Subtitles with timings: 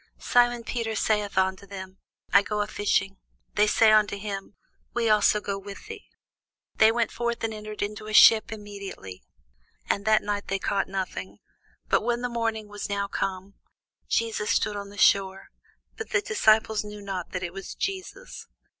[0.17, 1.99] Simon Peter saith unto them,
[2.33, 3.17] I go a fishing.
[3.53, 4.55] They say unto him,
[4.95, 6.07] We also go with thee.
[6.77, 9.21] They went forth, and entered into a ship immediately;
[9.87, 11.37] and that night they caught nothing.
[11.87, 13.53] But when the morning was now come,
[14.09, 15.49] Jesus stood on the shore:
[15.97, 18.47] but the disciples knew not that it was Jesus.